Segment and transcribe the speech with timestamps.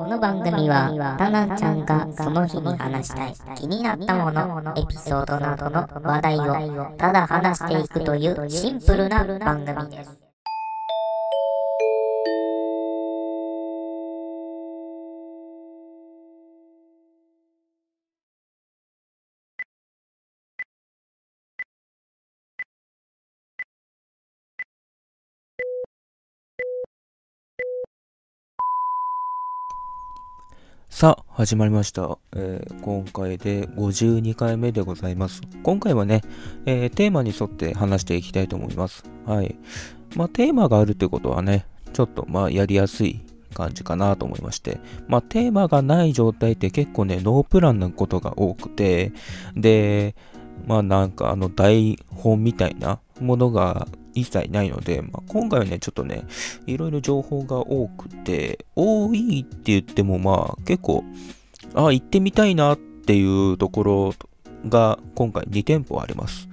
[0.00, 10.29] この番組は、タナちゃんがその日に話したい気になったもの、エピソードなどの話題をただ話していくというシンプルな番組です。
[31.00, 35.40] さあ、始まりました、えー今回で52回目でございます。
[35.62, 36.20] 今回はね、
[36.66, 39.02] えーテーマに沿って話していきたいと思います。
[39.24, 39.56] はい。
[40.14, 41.64] まあ、テーマがあるってことはね、
[41.94, 43.22] ちょっとまあ、やりやすい
[43.54, 44.78] 感じかなと思いまして。
[45.08, 49.14] まあ、テーマがない状態って結構ね、ノープランなことが多くて、
[49.56, 50.14] で、
[50.66, 56.24] まあなんかあの台本みたいなものが一切ないので、まあ、今回はね、ちょっとね、
[56.66, 61.04] いろいろ情報が多くて、多いって言ってもまあ結構、
[61.74, 64.14] あ、行ってみたいなっていうところ
[64.68, 66.48] が今回2店舗あります。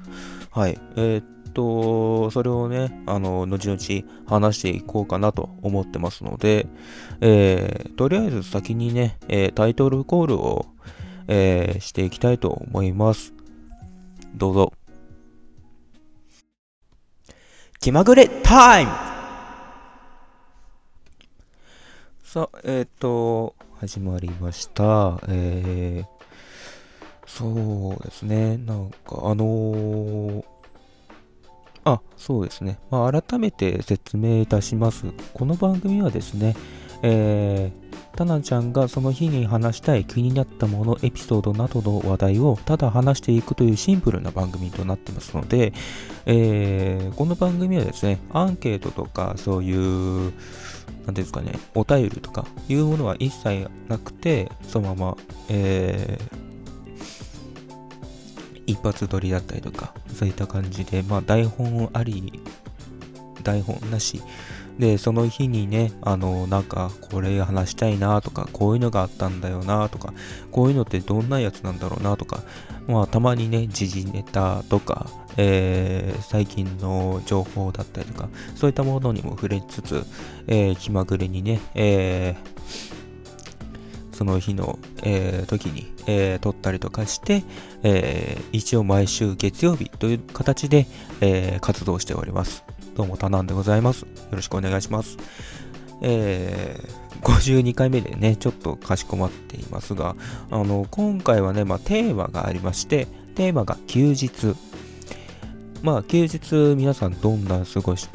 [0.51, 0.79] はい。
[0.95, 6.67] えーっと、それをね、あの、後々話していこうかなと思ってますので、
[7.21, 10.67] えーとりあえず先にね、えータイトルコールを、
[11.29, 13.36] えしていきたいと思います。
[14.37, 14.73] どうぞ。
[17.79, 18.91] 気まぐれタイム
[22.23, 25.19] さあ、えっ、と、始まりました。
[25.27, 26.05] えー、
[27.25, 30.43] そうですね、なんか、あのー
[31.83, 32.77] あ、そうですね。
[32.91, 35.05] まあ、改めて説明いたします。
[35.33, 36.55] この番組はですね、
[37.01, 37.86] えー、
[38.17, 45.71] タナちゃんがその日に話したい気になったもの、エピソードなどの話題をただ話していくというシンプルな番組となってますので、
[46.25, 49.77] えーこの番組はですね、アンケートとかそういう、
[50.23, 50.33] なんてい
[51.05, 55.17] うんですかね、お便りとかいうものは一切なくて、そのまま、
[55.49, 56.47] えー
[58.69, 62.41] 一発撮りだったりとか、そういった感じで、まあ台本あり、
[63.41, 64.21] 台本なし、
[64.79, 70.13] で、その日にね、あの、なんか、これ話したいなとか、こういうのがあったんだよなとか、
[70.51, 72.43] こういうのってどんなやつなんだろうなとか、
[72.87, 80.05] まあ、たまにね、時事ネタとか、えー最近の情報だったりとか、そういったものにも触れつつ、
[80.47, 82.97] えー気まぐれにね、えー
[84.11, 87.43] その日の、えー時に、えー撮ったりとかして、
[87.83, 90.87] えー一応毎週月曜日という形で、
[91.21, 92.66] えー活動しております。
[92.97, 94.01] どうも、タナンでございます。
[94.01, 95.19] よろしくお願いします。
[96.01, 100.15] えー52回目でね、ちょっとかしこまっていますが、
[100.51, 104.55] あの、今回はね、まあ、テーマがありまして、テーマが休日。
[105.81, 108.07] まあ、休日、皆さんどんな過ごし、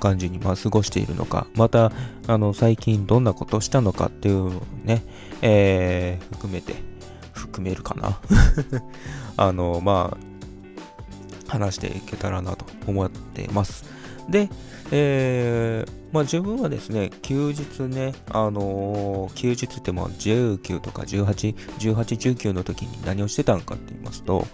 [0.00, 1.92] 感じに、まあ、過ごしているのか、また、
[2.26, 5.02] あの、最近どんなことしたのかっていうのをね、
[5.40, 6.74] えー含めて、
[7.32, 8.20] 含めるかな。
[9.38, 10.29] あの、まあ、
[11.50, 13.84] 話していけたらなと思っています。
[14.28, 14.48] で、
[14.92, 21.94] えーまあ自分はですね、休日ね、あのー休日ってまあ19とか18、18、
[22.34, 24.46] 19の時に何をしてたのかって言いますと、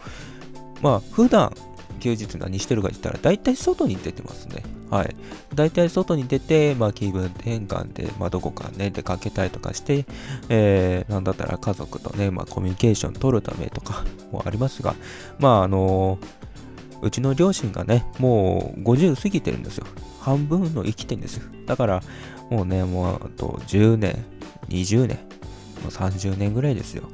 [0.83, 1.55] まあ普段
[2.01, 4.63] 休日何してるかって言ったら大体外に出てますね。
[4.91, 5.17] はい。
[5.55, 10.05] 大体外に出て、まあ気分転換で、まあどこかね、出かけたりとかして、
[10.51, 14.95] えー、なんだったら家族とね、まあコミュニケーション取るためとかもありますが、
[15.39, 16.46] まああのー
[17.03, 19.87] うちの両親がね、もう50過ぎてるんですよ。
[20.21, 21.45] 半分の生きてるんですよ。
[21.67, 22.03] だから、
[22.51, 24.25] もうね、もうあと10年、
[24.69, 25.19] 20年、
[25.83, 27.05] もう30年ぐらいですよ。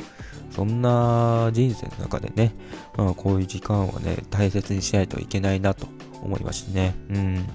[0.51, 2.55] そんな人生の中でね、
[2.97, 5.87] まあ、こういう時間はね、大切にしないといけないなと
[6.23, 6.95] 思いましてね。
[7.11, 7.47] うん。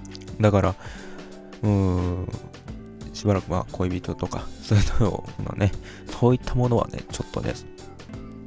[0.41, 0.75] だから、
[1.63, 2.27] うん、
[3.13, 5.71] しばらくまあ恋人とか、そういうのを、ね、
[6.19, 7.53] そういったものはね、ちょっとね、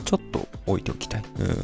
[0.05, 1.25] ちょっと置いておきたい。
[1.39, 1.57] うん。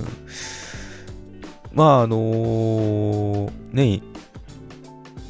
[1.77, 4.03] まああのね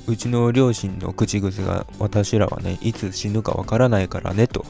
[0.06, 4.64] うちの両親の口癖が私らはねいつ死ぬかわからないからねと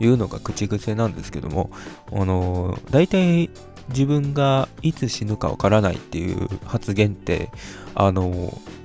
[0.00, 1.70] いうのが口癖なんですけども
[2.10, 3.50] あのー、大体
[3.90, 7.50] 自分がいつ死ぬかわからないっていう発言って
[7.94, 8.78] あのー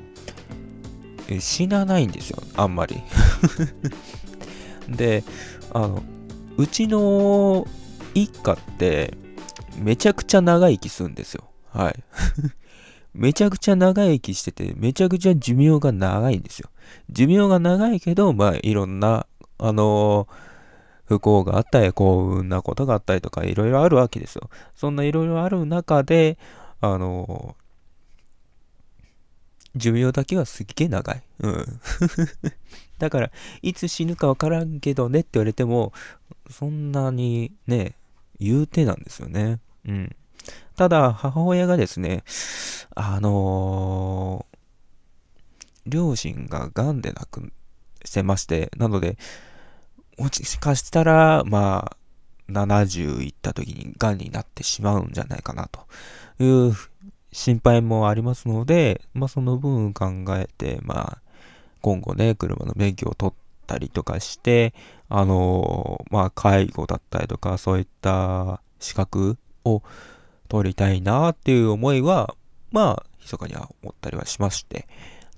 [1.39, 3.01] 死なないんですよあんまり。
[4.89, 5.23] で
[5.71, 6.03] あの
[6.57, 7.65] うちの
[8.13, 9.17] 一家って
[9.77, 11.45] めちゃくちゃ長生きするんですよ。
[11.73, 12.03] はい。
[13.13, 16.69] めちゃくちゃ長生きしてて、めちゃくちゃ寿命が長いんですよ。
[17.09, 19.27] 寿命が長いけど、まあ、いろんな、
[19.57, 20.53] あのー
[21.05, 24.49] 不幸があったり、幸運なことがあったりとか、いろいろあるわけですよ。
[24.73, 26.37] そんないろいろある中で、
[26.79, 27.63] あのー
[29.75, 31.23] 寿命だけはすっげえ長い。
[31.39, 31.65] うん。
[32.99, 33.31] だから、
[33.61, 35.93] いつ死ぬかわからんけどねって言われても、
[36.49, 37.95] そんなにね、
[38.39, 39.59] 言うてなんですよね。
[39.87, 40.15] うん。
[40.75, 42.23] ただ、母親がですね、
[42.95, 44.57] あのー、
[45.85, 47.53] 両親が癌で亡く
[48.05, 49.17] してまして、なので、
[50.17, 51.97] もしかしたら、まあ、
[52.51, 55.81] 70いった時に癌になってしまうんじゃないかなと。
[56.39, 56.73] いう
[57.31, 60.05] 心配もありますので、まあその分考
[60.37, 61.17] えて、まあ
[61.81, 63.33] 今後ね、車の免許を取っ
[63.67, 64.73] たりとかして、
[65.09, 69.81] あのまあ介護だったりとかそういった資格を
[70.53, 72.35] 取りたいなっていう思いは、
[72.71, 74.88] まあ密かには思ったりはしまして、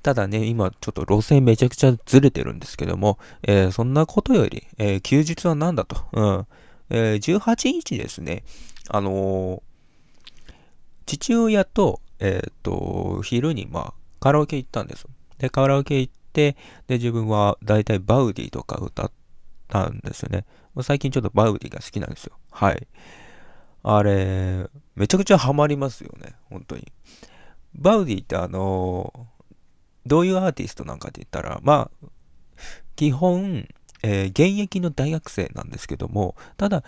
[0.04, 5.96] ただね、今ちょっと路線めちゃくちゃずれてるんですけども、えー、そんなことより、えー、休日は何だと。
[6.12, 6.48] うん。
[6.90, 8.44] えー、18日ですね、
[8.90, 9.64] あの
[11.06, 15.08] 父親と、えっ、と、昼に、まあ、カラオケ行ったんです。
[15.38, 16.58] で、カラオケ行って、
[16.88, 19.12] で、自分は大体バウディとか歌っ
[19.68, 20.46] たんですよね。
[20.82, 22.34] 最近ちょっとバウディが好きなんですよ。
[22.52, 22.88] はい。
[23.88, 26.34] あれ、めちゃくちゃハマりますよね。
[26.50, 26.92] 本当に。
[27.76, 29.28] バウディってあの
[30.08, 32.08] どういうアーティストなんかって言ったら、まあ、
[32.96, 33.68] 基本、
[34.02, 36.84] えー、現役の大学生なんですけども、ただ、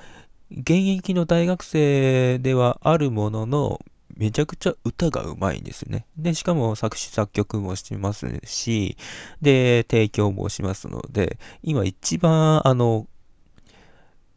[0.52, 3.80] 現役の大学生ではあるものの、
[4.16, 6.08] めちゃくちゃ歌がうまいんですね。
[6.18, 8.98] で、しかも作詞作曲もしますし、
[9.42, 13.08] で、提供もしますので、今一番、あの、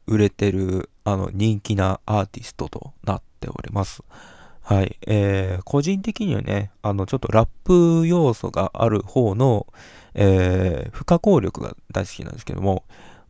[0.06, 4.02] 売れてる、あの、人気なアーティストとなっております。
[4.62, 4.96] はい。
[5.06, 9.66] えー、個人的にはね、あの、ちょっとラップ要素がある方の、
[10.14, 12.84] えー、不可抗力が大好きなんですけども、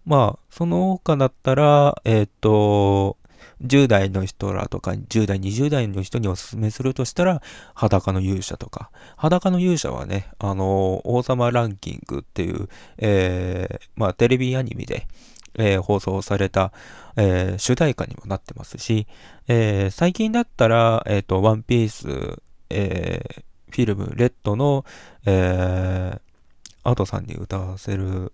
[0.05, 3.17] まあ、その他だったら、えっ、ー、と、
[3.63, 7.43] 10代の人らとか、10代、20代の人におすすめするとしたら、
[7.75, 8.91] 裸の勇者とか。
[9.17, 12.69] 裸の勇者はね、あの、王様ランキングっていう、
[12.99, 15.07] えー、まあ、テレビアニメで、
[15.55, 16.73] えー、放送された、
[17.17, 19.06] えー、主題歌にもなってますし、
[19.49, 24.85] えー、最近だったら、えっ、と、ワンピース、えフィルム、レッドの、
[25.26, 26.20] え
[26.82, 28.32] アドさんに歌わせる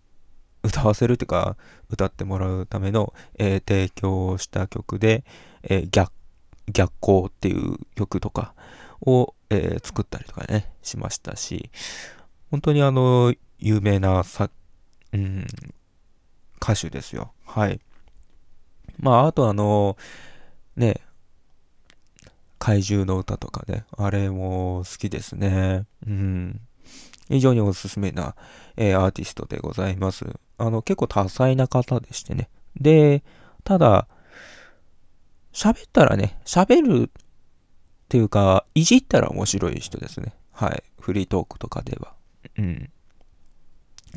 [0.66, 1.56] 歌わせるっていうか、
[1.90, 5.24] 歌ってもらうための、え、提供した曲で、
[5.62, 6.12] え、逆、
[6.72, 8.54] 逆光っていう曲とか
[9.00, 11.70] を、え、作ったりとかね、しましたし、
[12.50, 14.50] 本当にあの、有名なさ、
[15.12, 15.46] うん、
[16.62, 17.32] 歌手ですよ。
[17.44, 17.80] はい。
[18.98, 19.96] まあ、あとあの、
[20.76, 21.00] ね、
[22.58, 25.86] 怪獣の歌とかね、あれも好きですね。
[26.06, 26.60] うん。
[27.28, 28.34] 非常におすすめな、
[28.76, 30.24] えー、アーティストでございます。
[30.58, 32.48] あの、結構多彩な方でしてね。
[32.80, 33.22] で、
[33.64, 34.06] ただ、
[35.52, 37.10] 喋ったらね、喋るっ
[38.08, 40.34] ていうか、いじったら面白い人ですね。
[40.52, 40.82] はい。
[41.00, 42.14] フリートークとかでは。
[42.58, 42.90] うん。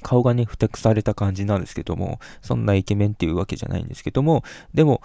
[0.01, 4.43] 顔がね、ふてくされた感じなんですけども、そんなイケメンっていうわけじゃないんですけども、
[4.73, 5.01] でも、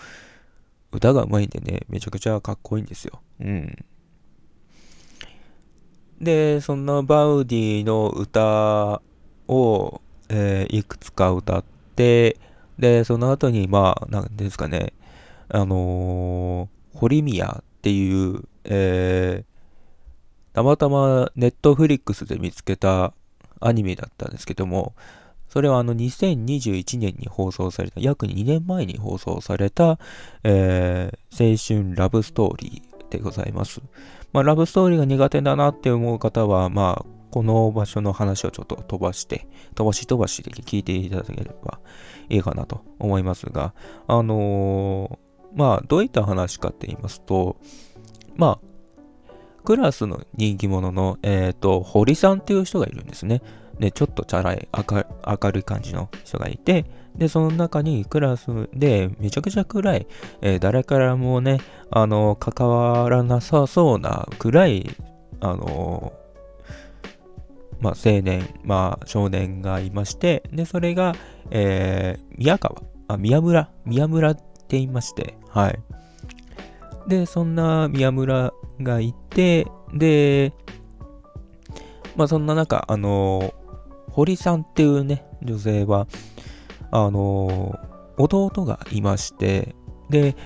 [0.93, 3.21] 歌が上手いんでね、めちゃくちゃかっこいいんですよ。
[3.41, 3.85] うん。
[6.21, 9.03] で、そんなバウディの歌
[9.49, 11.65] を、えー、いくつか歌っ
[11.97, 12.39] て、
[12.79, 14.93] で、その後に、まあ、なんですかね、
[15.49, 23.13] あのー、ホリミアっていう、えー、たまたまネットフリックスで見つけた
[23.67, 24.95] アニメだったんですけども、
[25.49, 29.99] それはあの2021年に放送された、約2年前に放送された、
[30.43, 33.81] えー、青春ラブストーリーでございます。
[34.33, 41.79] まあ、ラブストーリーが苦手だなって思う方は、まあ、この場所の話をちょっと飛ばして、飛ばし飛ばしで聞いていただければ
[42.29, 43.75] いいかなと思いますが、
[44.09, 47.57] あのー、まあ、どういった話かって言いますと、
[48.35, 48.74] まあ、
[49.65, 53.43] クラスの人気者の、えっ、ー、と、堀さんっていう人がいるんですね。
[53.79, 56.85] で、ちょっとチャラい明、るい感じの人がいて、
[57.17, 60.07] で、その中にクラスでめちゃくちゃ暗い、
[60.43, 64.97] えー、誰からもね、あの、関わらなさそうな暗い、
[65.41, 66.13] あの、
[67.81, 71.15] まあ、青年、まあ、少年がいまして、で、それが、
[71.51, 75.79] えー、宮川、あ、宮村、宮村って言いまして、はい。
[77.07, 80.53] で、そんな宮村がいて、で、
[82.17, 83.53] まあ、そんな中、あの、
[84.11, 86.07] 堀さんっていうね、女性は、
[86.91, 87.79] あの、
[88.17, 89.75] 弟がいまして、
[90.11, 90.37] で、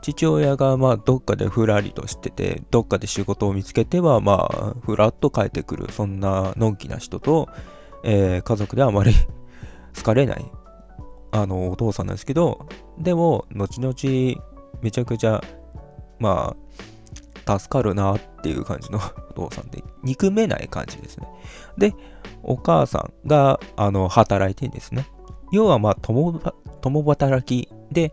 [0.00, 7.48] 父親がまあどっかでふらりとしてて、どっかで仕事を見つけてはまあふらっと帰ってくる、そんなのんきな人と、
[8.04, 9.12] えー、家族であまり
[9.96, 10.44] 好かれない、
[11.32, 12.66] あの、お父さんなんですけど、
[12.98, 13.94] でも、後々
[14.82, 15.42] めちゃくちゃ、
[16.18, 16.54] ま
[17.46, 18.98] あ、助かるなっていう感じの
[19.30, 21.28] お父さんで、憎めない感じですね。
[21.76, 21.94] で、
[22.42, 25.06] お母さんが、あの、働いてんですね。
[25.52, 26.40] 要は、まあ、共、
[27.04, 28.12] 働きで、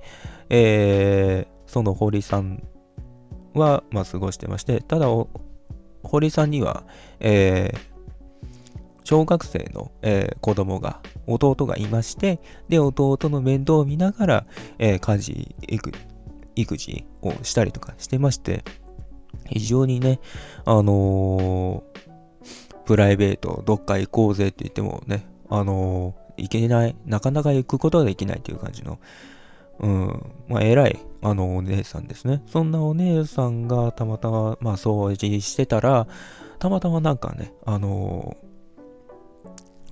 [0.50, 2.64] えー、その堀さん
[3.54, 5.08] は、まあ、過ごしてまして、ただ、
[6.04, 6.84] 堀さんには、
[7.20, 7.96] えー、
[9.04, 14.46] 小学生の、えー、子供が、弟がいまして、で、弟の面倒を見ながら、
[14.80, 15.56] えー、家事、
[16.56, 18.64] 育児をしたりとかしてまして、
[19.48, 20.20] 非常にね、
[20.66, 29.00] あのー、プライベート、どっか行こうぜって言ってもね、あのー、行けない、なかなか行くことができないっていう感じの、
[29.80, 32.42] うん、まあ、偉い、あの、お姉さんですね。
[32.48, 36.08] そんなお姉さんがたまたま、まあ、掃除してたら、
[36.60, 38.38] たまたまなんかね、あの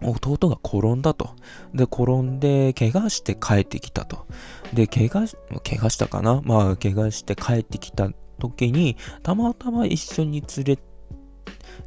[0.01, 1.31] ー、弟が転んだと。
[1.73, 4.25] で、転んで、怪我して帰ってきたと。
[4.73, 5.27] で、怪我、
[5.63, 6.41] 怪我したかな？
[6.43, 10.79] まあ、怪我して帰ってきた時に、たまたま一緒に連れ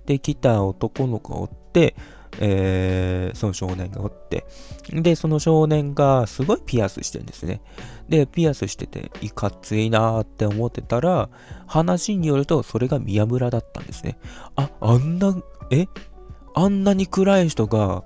[0.06, 1.96] てきた男の子がおって、
[2.38, 4.46] えー、その少年がおって、
[4.90, 7.62] で、その少年がすごいピアスしてるんですね。
[8.08, 11.28] で、ピアスしてて、いかついなーって思ってたら、
[11.66, 14.18] 話によると、それが宮村だったんですね。
[14.54, 15.34] あ、あんな、
[15.70, 15.86] え？
[16.54, 18.04] あんなに暗い人が、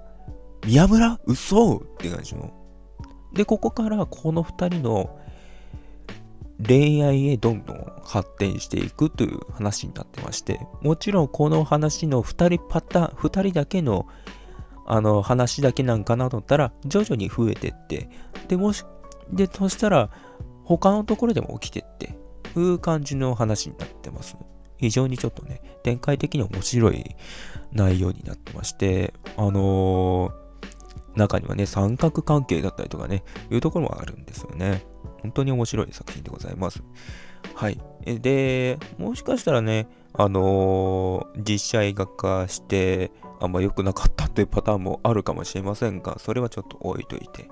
[0.64, 1.18] 宮村？
[1.26, 2.52] 嘘って感じの。
[3.32, 5.18] で、ここからこの二人の
[6.66, 14.06] 恋愛へどんどん発展していくという話になってまして、もちろんこの話の2人パターン、2人だけの
[14.86, 18.08] あの話だけなんかなと思ったら、徐々に増えてって、
[18.48, 18.84] で、もし、
[19.32, 20.10] で、そしたら
[20.64, 22.18] 他のところでも起きてって、
[22.58, 24.36] いう感じの話になってます。
[24.78, 27.16] 非常にちょっとね、展開的に面白い
[27.72, 30.32] 内容になってまして、あのー、
[31.20, 34.84] 中にはね、三角関係だったりとかね、いうところもあるんですよね。
[35.22, 36.82] 本当に面白い作品でございます。
[37.54, 37.78] はい。
[38.04, 47.48] で、もしかしたらね、あのー、実写映画化して、あんま良くなかったっていうパターンもあるかもしれませんが、それはちょっと置いといて。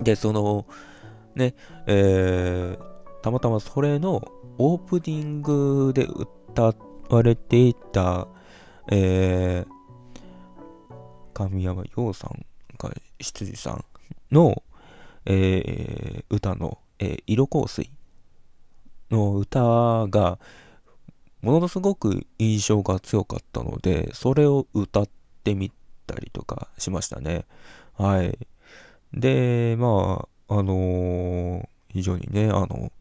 [0.00, 0.66] で、その、
[1.34, 1.54] ね、
[1.86, 2.84] えー、
[3.22, 4.22] たまたまそれの
[4.58, 6.74] オープニングで歌
[7.08, 8.28] われていた、
[8.90, 9.79] えー、
[11.48, 12.44] 神山陽さん
[12.76, 13.84] が羊さん
[14.30, 14.62] の、
[15.24, 17.90] えー、歌の、えー、色香水
[19.10, 19.60] の歌
[20.08, 20.38] が、
[21.40, 25.08] ものすごく印象が強かったので、それを歌っ
[25.42, 25.72] てみ
[26.06, 27.46] たりとかしましたね。
[27.96, 28.38] はい。
[29.14, 32.92] で、まあ、あのー、非常にね、あの、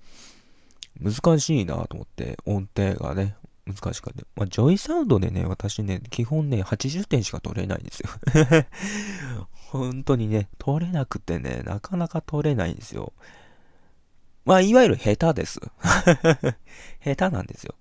[1.01, 3.35] 難しいなと思って、音程がね、
[3.69, 4.25] 難しかった。
[4.35, 8.09] まあ、ジョイサウンドでね、私ね、基本ね、80点しか取れないんですよ
[9.51, 13.13] 本当にね、取れなくてね、なかなか取れないんですよ。
[14.45, 15.59] まあ、いわゆる下手です。
[17.05, 17.75] 下手なんですよ。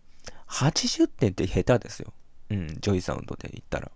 [0.49, 2.13] 80点って下手ですよ。
[2.51, 3.91] うん、ジョイサウンドで言ったら。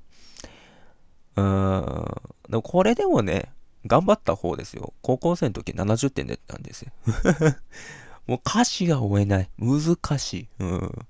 [1.36, 3.52] うーん、でもこれでもね、
[3.86, 4.94] 頑張った方ですよ。
[5.02, 6.92] 高校生の時70点出たんですよ。
[8.26, 9.50] もう歌詞が追えない。
[9.58, 10.48] 難しい。
[10.60, 11.06] うん。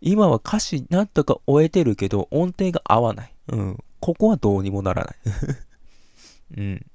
[0.00, 3.34] 今は歌詞なんとか終えてるけど音程が合わない。
[3.48, 3.78] うん。
[4.00, 5.16] ここはどうにもならない。
[6.56, 6.86] うん。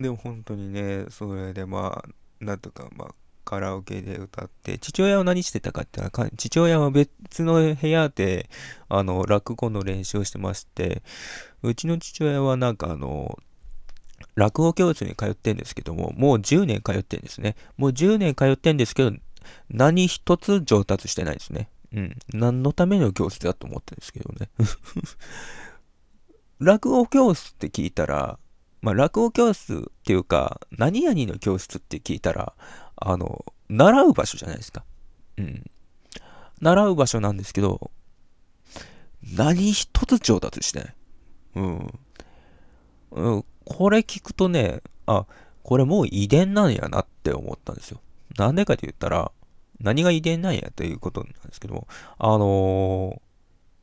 [0.00, 3.14] でも本当にね、それでまあ、なんとかまあ、
[3.44, 6.00] カラオケで歌って、父親は何してたかって
[6.36, 8.50] 父親は別の部屋で、
[8.88, 11.02] あの、落語の練習をしてまして、
[11.62, 13.38] うちの父親はなんかあの、
[14.34, 17.56] 落語教室に通ってんですけども、もう10年通ってんですね。
[17.76, 19.16] もう10年通ってんですけど、
[19.70, 21.68] 何一つ上達してないですね。
[21.92, 22.16] うん。
[22.32, 24.50] 何のための教室だと思ってるんですけどね。
[26.58, 28.38] 落語教室って聞いたら、
[28.80, 32.54] まあ、落語教室っていうか、何々の教室って聞いたら、
[32.96, 34.84] あの、習う場所じゃないですか。
[35.36, 35.64] うん。
[36.60, 37.90] 習う場所なんですけど、
[39.34, 40.94] 何一つ上達してない。
[41.56, 41.98] うん。
[43.10, 45.26] うん、これ聞くとね、あ、
[45.62, 48.00] これもう遺伝なんやなって思ったんですよ。
[48.38, 49.32] なんでかって言ったら、
[49.80, 51.86] 何が遺伝なんやということなんですけども、
[52.18, 53.20] あのー、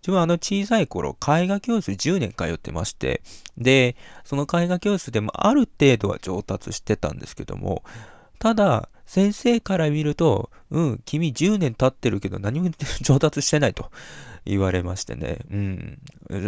[0.01, 3.21] 自分はあの小さい頃、絵画教室10年通ってまして、
[3.57, 3.95] で、
[4.25, 7.83] その絵画教室でもある程度は上達してたんですけども、
[8.39, 13.91] ただ、先生から見ると、うん、君10年経ってるけど何も上達してないと
[14.45, 15.99] 言われましてね、うん。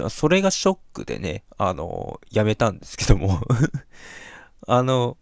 [0.10, 3.40] それがショックでね、あの、やめたんですけども
[4.68, 5.18] あの、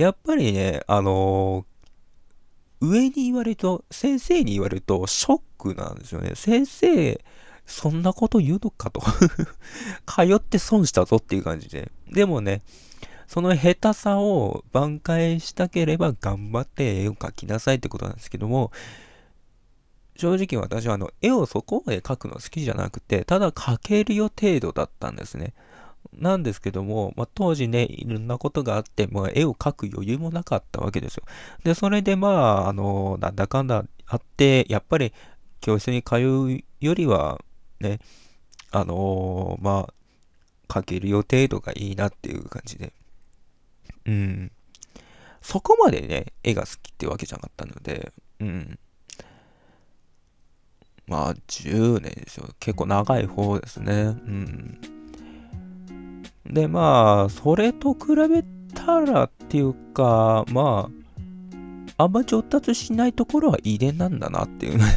[0.00, 1.66] やっぱりね、あの
[2.80, 6.32] 上に言われると、先生に言われるとショックなんですよね。
[6.34, 7.22] 先生、
[7.66, 9.02] そんなこと言うのかと
[10.06, 11.92] 通って損したぞっていう感じで。
[12.10, 12.62] でもね、
[13.28, 18.72] その下手さを挽回したければ頑張って絵を描きなさいってことなんですけども、
[20.16, 25.52] 正直私はあの絵をそこまで描くの好きじゃなくて、ただ描けるよ程度だったんですね。
[26.12, 31.24] なんですけども、まあ、当時ね、いろんなことがあって、まあ、絵を描く余裕もなかったわけですよ。
[31.64, 35.12] で、それでまあ、あの、なんだかんだあって、やっぱり
[35.60, 37.40] 教室に通うよりは、
[37.80, 38.00] ね、
[38.70, 39.94] あの、まあ、
[40.68, 42.92] 描ける予定度がいいなっていう感じで。
[44.06, 44.52] うん。
[45.42, 48.78] そこまでね、絵が好きってわけじゃなかったので、うん。
[51.06, 52.48] まあ、10年ですよ。
[52.60, 53.92] 結構長い方ですね。
[53.92, 54.99] うん。
[56.52, 60.90] で、まあ、それと比べたらっていうか、ま
[61.96, 64.80] あ、あんま上達しないところは遺伝なんだなっていう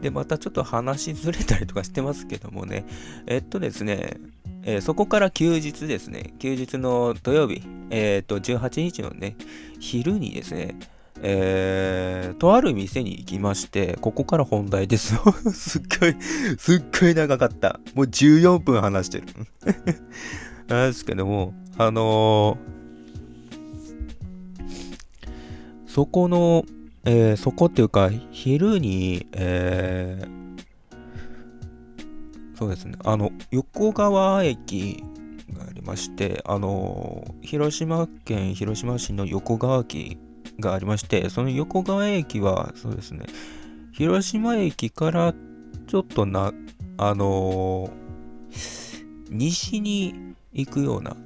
[0.00, 2.84] で、またちょっと話ずれたりとかしてますけどもね。
[3.26, 4.18] えっとですね、
[4.62, 6.34] えー、そこから休日ですね。
[6.38, 9.36] 休日の土曜日、えー、っと、18日のね、
[9.80, 10.76] 昼にですね、
[11.22, 15.22] えー、とある店に行きまして、ここから本題ですよ。
[15.52, 16.16] すっごい、
[16.58, 17.80] すっごい長かった。
[17.94, 19.26] もう14分話してる。
[20.68, 26.64] なんですけども、あのー、そこの、
[27.04, 30.28] えー、そこっていうか、昼に、えー、
[32.56, 35.02] そうですね、あの、横川駅
[35.52, 40.18] がありまして、あのー、広島県広島市の横川駅
[40.58, 43.26] がありまして、その横川駅は、そうですね、
[43.92, 45.34] 広島駅から
[45.86, 46.52] ちょっとな、
[46.96, 51.16] あのー、西に行くような、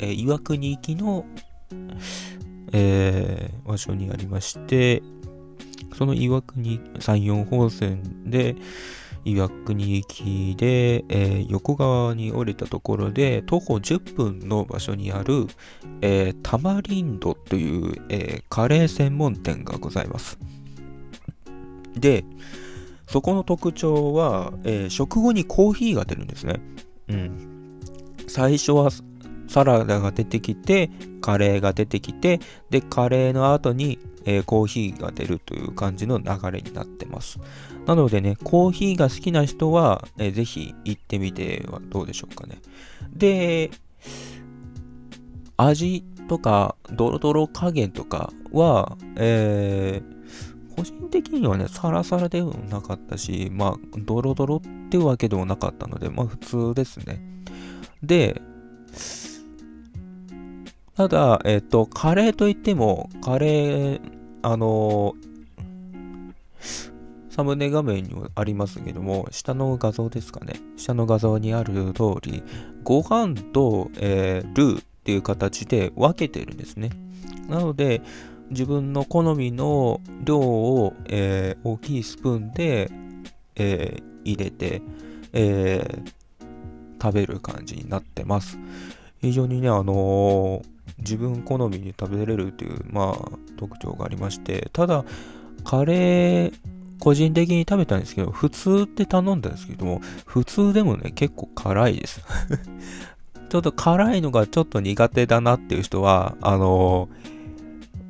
[0.00, 1.26] えー、岩国行きの、
[2.72, 5.02] えー、場所にありまして、
[5.96, 8.56] その岩国山陽本線で、
[9.24, 15.46] 岩国駅で、えー、横川に降りたところで徒歩10分の場所にある、
[16.00, 20.38] えー、タマリンドという、えー、カレー専門店がございます。
[21.94, 22.24] で、
[23.06, 26.60] そこの特徴は、え、食後にコーヒーが出るんですね。
[27.08, 27.80] うん。
[28.26, 28.90] 最初は
[29.48, 30.90] サラダが出てきて、
[31.22, 32.40] カレーが出てきて、
[32.70, 37.40] で、カレーの後に、えー、コーヒーが出るという感じの流れになってます。
[37.86, 42.60] なのでね、コーヒーが好きな人は、えー、ぜひ行ってみてはどうでしょうかね。
[43.10, 43.70] で、
[45.56, 57.22] 味とか、ドロドロ加減とかは、えー、個人的にはね、サラサラでもなかったし、まあ、ドロドロってわけでもなかったので、まあ、普通ですね。
[58.02, 58.42] で、
[60.94, 65.14] ただ、えっ、と、カレーといっても、カレー、あの
[67.38, 70.54] サムネ画面にもありますけども、下の画像ですかね。
[70.76, 72.42] 下の画像にある通り、
[72.82, 76.90] ご飯と、えー、ルーっていう形で分けてるんですね。
[77.48, 78.02] なので、
[78.50, 82.90] 自分の好みの量を、えー、大きいスプーンで、
[83.54, 84.82] え、入れて、
[85.32, 86.02] え
[87.00, 88.58] 食べる感じになってます。
[89.20, 90.62] 非常にね、あの
[90.98, 95.04] 自分好みに食べれるという、まあ、特徴がありまして、ただ、
[95.64, 96.54] カレー、
[96.98, 102.20] 個人的に食べたんですけど、普通って頼んだんですけども、普通でもね、結構辛いです。
[103.48, 107.08] ちょっと辛いのがちょっと苦手だなっていう人は、あの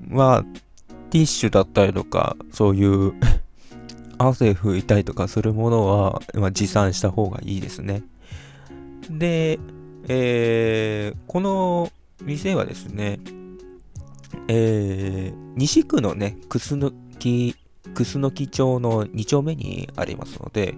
[0.08, 0.42] ー、まあ、
[1.10, 3.12] ティッシュだったりとか、そういう
[4.18, 8.02] 汗拭いたりとかするものは、まあ、持参した方がいいですね。
[9.10, 9.58] で、
[10.08, 13.20] えー、この店はですね、
[14.48, 17.54] えー、西区のね、クスノキ、
[17.94, 20.74] クスノキ町の2丁目にありますので、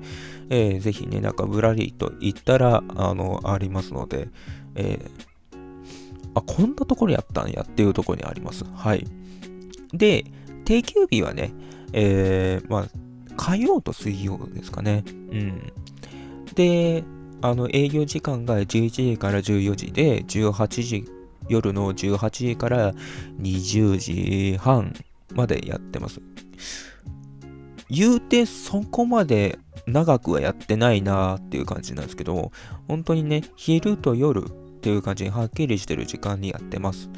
[0.51, 4.29] えー、ぜひね、なんかぶらりと行ったら、あの、ありますので、
[4.75, 5.61] えー、
[6.35, 8.65] あ、こんなところやったんやっていうところにあります。
[8.65, 9.07] はい。
[9.93, 10.25] で、
[10.65, 11.53] 定休日はね、
[11.93, 12.87] えー、まあ、
[13.37, 15.05] 火曜と水曜ですかね。
[15.07, 15.73] うん。
[16.55, 17.05] で、
[17.43, 21.20] あの、営業時間が11時から14時で、18時
[21.51, 22.95] 夜の18時から
[23.41, 24.95] 20時半
[25.35, 26.21] までやってます。
[27.91, 32.53] 言うてそこまで長くはやってないなーっていう感じなんですけど、
[32.87, 37.11] 本当にね、昼と夜っていう感じにはっきりしてる時間にやってます。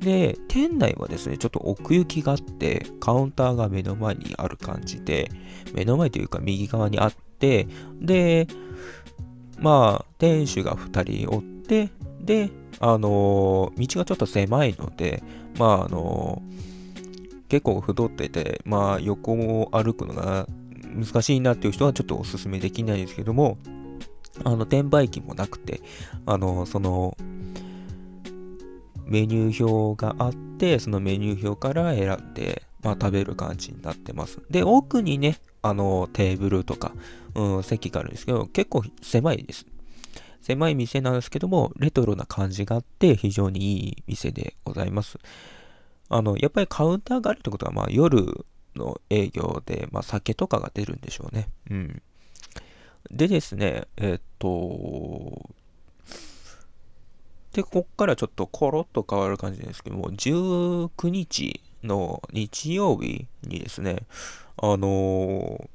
[0.00, 5.30] で、店内はですね、ちょっと奥行きがあって、カウンターが目の前にある感じで、
[5.72, 7.66] 目の前というか右側にあって、
[8.00, 8.46] で、
[9.58, 15.22] まあ、店主が2人おって、で、あのー、道がちょっと狭いので、
[15.58, 20.46] まあ、あのー、結構太ってて、まあ、横を歩くのが
[20.94, 23.58] 難しいなっていう人はちょっとお勧めできないですけども、
[24.44, 25.80] あの、転売機もなくて、
[26.26, 27.16] あの、その、
[29.06, 34.40] メニュー表があって、そのメニュー表から選んで、まあ、食べる感じになってます。
[34.50, 36.92] で、奥にね、あの、テーブルとか、
[37.34, 39.66] うん、席があるんですけど、結構狭いです。
[40.46, 45.18] 狭い店なんですけども、レトロな感じがあって、非常にいい店でございます。
[46.08, 51.48] あの、やっぱりカウンターがあるってことは、まあ、夜の営業で、まあ、酒とかが出るんでしょうね。
[51.68, 52.02] うん。
[53.10, 55.50] でですね、えー、っと、
[57.52, 64.06] で、こっからちょっとコロッと変わる感じですけども、19日の日曜日にですね、
[64.58, 65.68] あのー、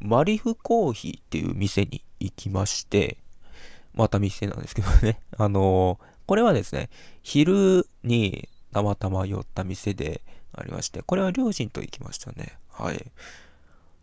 [0.00, 3.18] マリフコーヒーっていう店に行きまして、
[3.94, 6.90] また店なんですけどね、 あのー、これはですね、
[7.22, 10.22] 昼にたまたま寄った店で
[10.52, 12.58] ありまして、これは両親と行きましたね。
[12.70, 13.10] はい。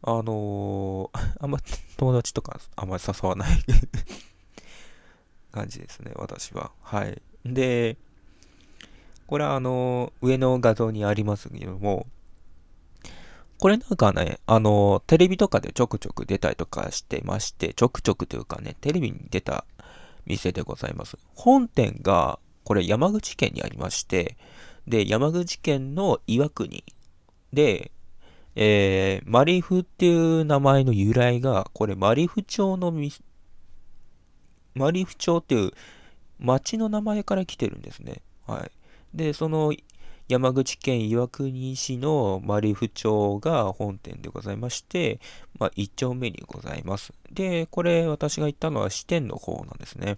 [0.03, 1.59] あのー、 あんま
[1.97, 3.63] 友達とかあんまり誘わない
[5.51, 6.71] 感じですね、私は。
[6.81, 7.21] はい。
[7.45, 7.97] で、
[9.27, 12.07] これはあの、上の画像にありますけども、
[13.59, 19.65] これなんかね、あの、テレビとかでちょくちょく出たりとかしてまして、ちょくちょくというかね、テレビに出た
[20.27, 21.17] 店でございます。
[21.33, 24.37] 本店が、これ山口県にありまして、
[24.87, 26.83] で、山口県の岩国
[27.53, 27.91] で、
[28.55, 32.93] えー、マリフっていう名前の由来が、これマリフ町の
[34.75, 35.71] マリフ町っていう
[36.39, 38.21] 町の名前から来てるんですね。
[38.45, 38.71] はい。
[39.17, 39.73] で、その
[40.27, 45.21] 山口県岩国市のマリフ町が本店でございまして、
[45.57, 47.13] まあ、1丁目にございます。
[47.31, 50.17] で、これ私が行ったのは支店の方なんですね。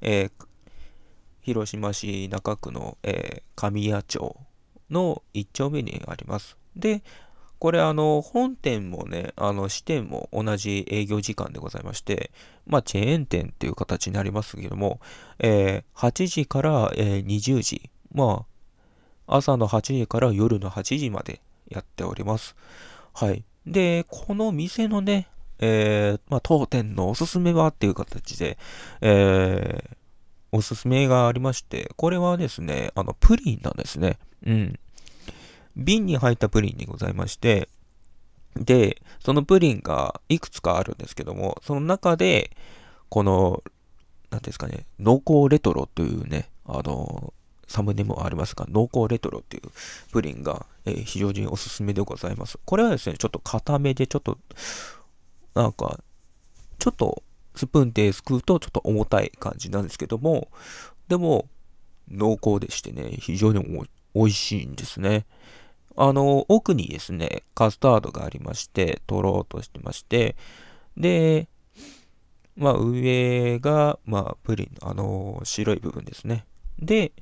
[0.00, 0.46] えー、
[1.40, 4.36] 広島市中区の、えー、神谷町
[4.90, 6.56] の1丁目にあります。
[6.74, 7.04] で、
[7.60, 12.32] これあの、本店もね、あの、支店も同じ営業時間でございまして、
[12.66, 14.98] まあ、チェーン店っていう形になりますけども、
[15.38, 18.51] えー、8時から、えー、20時、まあ、
[19.36, 22.54] 朝の8時から夜の8時までやっております。
[23.14, 23.44] はい。
[23.66, 28.58] で、この店のね、えー、まあ、当店のおすすめはっていう形で、
[29.00, 29.96] えー、
[30.50, 34.18] おすすめがありまして、これはですね、あの、プリンなんですね。
[34.44, 34.78] うん。
[35.76, 37.68] 瓶に入ったプリンにございまして、
[38.56, 42.50] で、そのプリンがいくつかあるんですけども、その中で、
[43.08, 43.62] この、
[44.30, 47.32] 何ですかね、濃厚レトロというね、あの、
[47.72, 49.62] サムネもありますが、濃厚レトロっていう
[50.12, 52.58] プリンが、えー、非常におすすめでございます。
[52.64, 54.38] これはですね、ちょっと固めで、ちょっと、
[55.54, 55.98] なんか、
[56.78, 57.22] ちょっと
[57.54, 60.48] スプーンですくうとちょっと重たい感じなんですけども、
[61.08, 61.48] でも、
[62.10, 63.62] 濃厚でしてね、非常に
[64.14, 65.26] 美味しいんですね。
[65.96, 70.36] あの、奥にですね、カスタードがありまして、取ろうとしてまして、
[70.96, 71.48] で、
[72.56, 76.44] まあ、上が、まあ、プリンの、あの白い部分ですね。
[76.78, 77.12] で、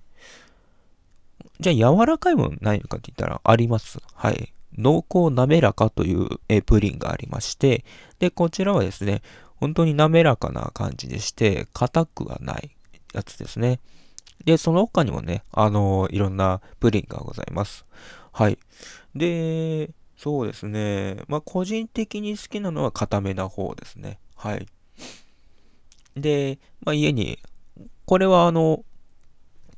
[1.60, 3.98] じゃあ、柔らかいものないのかって言ったら、あります。
[4.14, 4.52] はい。
[4.78, 7.84] 濃厚滑らかというえプリンがありまして、
[8.18, 9.22] で、こちらはですね、
[9.56, 12.70] 本当に滑らかな感じでして、硬くはない
[13.12, 13.80] やつですね。
[14.44, 17.84] で、その他にもね、あのいろんなプリンがございます。
[18.32, 18.58] はい。
[19.14, 21.16] で、そうですね。
[21.28, 24.18] まあ、個人的に好きなのは固めな方ですね。
[24.34, 24.66] はい。
[26.16, 27.38] で、まあ、家に、
[28.06, 28.84] これはあの、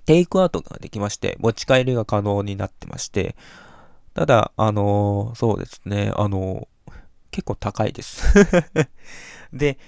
[0.05, 3.37] テイクアウトができまして、持ち帰りが可能になってまして、
[4.15, 6.69] ただ、あの、そうですね、あの、
[7.31, 8.23] 結構高いです
[9.53, 9.79] で、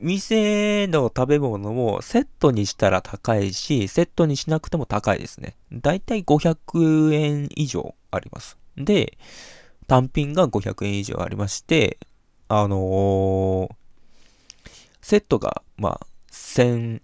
[0.00, 5.56] 店の食べ物もセットにしたら高いし、セットにしなくても高いですね。
[5.72, 8.56] だいたい500円以上あります。
[8.76, 9.18] で、
[9.86, 11.98] 単品が500円以上ありまして、
[12.48, 13.70] あのー、
[15.00, 17.00] セットが、まあ、1000、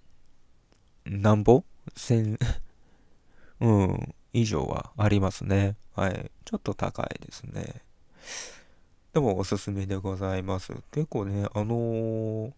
[1.06, 1.42] 何
[1.84, 2.38] ぼ ?1000
[3.60, 5.76] うん、以上はありますね。
[5.94, 6.30] はい。
[6.44, 7.82] ちょっと高いですね。
[9.12, 10.72] でもおすすめでございます。
[10.90, 12.52] 結構ね、あのー、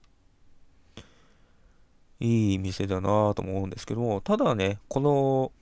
[2.20, 5.52] いい店だなと思うんですけども、ただね、この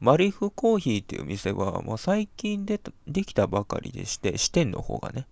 [0.00, 5.26] マリフコーヒーっていう店は、まあ、最近でできたばかりでして、支店の方がね。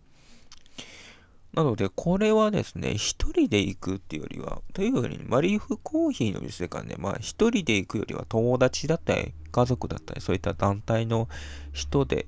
[1.55, 11.29] なので、これはですね、一人で行くっていうよりは、というより、マリーフコーヒーの店がね、まあ一人で行くよりは友達だったり、家族だったり、そういった団体の
[11.73, 12.27] 人で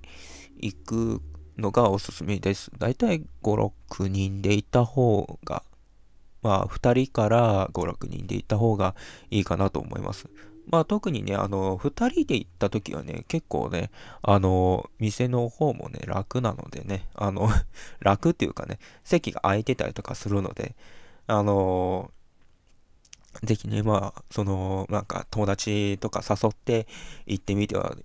[0.59, 1.23] 行く
[1.57, 2.71] のがおすすめです。
[2.79, 5.63] だいたい5、6人で行った方が
[6.43, 8.95] まあ、2人から5、6人で行った方が
[9.31, 10.29] いいかなと思います。
[10.67, 13.91] まあ、特にね、あの、2人で行った時はね、結構ね、
[14.23, 17.49] あの、店の方もね、楽なのでね、あの、
[18.01, 20.75] 楽っていうかね、席が空いてたりとかするので、
[21.27, 22.11] あの、
[23.43, 26.87] ぜひね、まあ、その、なんか友達とか誘って
[27.27, 27.97] 行ってみては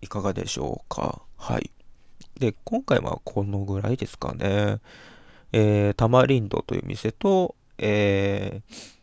[0.00, 1.22] いかがでしょうか。
[1.36, 1.70] はい。
[2.38, 4.80] で、今回はこのぐらいですかね。
[5.52, 9.01] えー、タマリンドという店と、えー、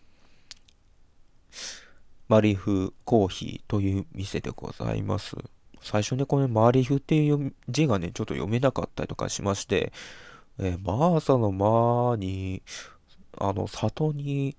[2.29, 5.35] マリフコーヒーという店でございます。
[5.81, 9.91] 最初ね、このマリフっていう字がね、ちょっと読めなかったりとかしまして、
[10.59, 12.61] えー、マーサのマーに、
[13.39, 14.55] あの、里に、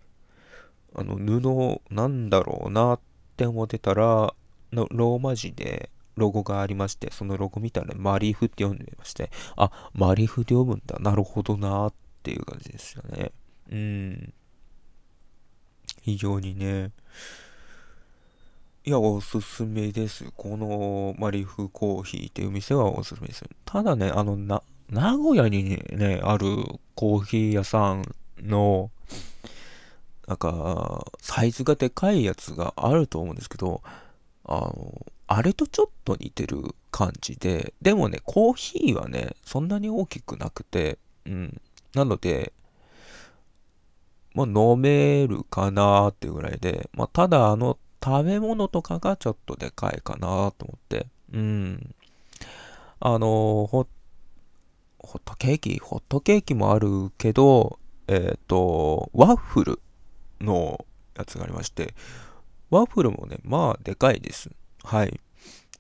[0.97, 3.01] あの、布、なんだろうなっ
[3.37, 4.35] て思ってたら、
[4.73, 10.99] のローマ字でロゴがありまして、そのロゴ見たら、ねマリフって読んでまして、あ、マリフで読むんだ。
[10.99, 13.31] なるほどなっていう感じでしたね。
[13.71, 14.35] うん。
[16.03, 16.91] 非常にね、
[18.83, 20.33] いや、おすすめです。
[20.35, 23.45] このマリフコーヒーっていう店はおすすめです。
[23.67, 26.47] ただね、あの、な、名古屋にね、ある
[26.95, 28.05] コーヒー屋さん
[28.41, 28.91] の、
[30.27, 33.83] なんか、サイズがでかいやつがあると思うんですけど、
[34.47, 41.61] あの、あれとちょっと似てる感じで、でもね、コーヒーはね、そんなに大きくなくて、うん。
[41.93, 42.55] なので、
[44.33, 51.07] まあ、飲めるかなっていうぐらいで、まあ、ただあの食べ物とかがちょっとでかいかなと思って。
[51.33, 51.95] うん。
[53.01, 53.87] あの、ホ
[55.03, 59.81] ットケーキホットケーキもあるけど、えっ、ー、と、ワッフル
[60.41, 60.85] の
[61.17, 61.95] やつがありまして、
[62.71, 64.51] ワッフルもね、まあ、でかいです。
[64.83, 65.21] はい。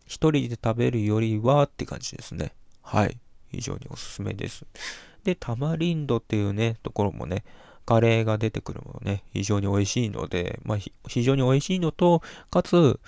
[0.06, 2.52] 一人で食べるよりはって感じですね。
[2.82, 3.18] はい。
[3.50, 4.64] 非常におすすめです。
[5.24, 7.44] で、タマリンドっていうね、ところもね、
[7.90, 13.00] カレーが出てくるものね、非常に美味しいので、まあ、非常に美味しいのと、かつ、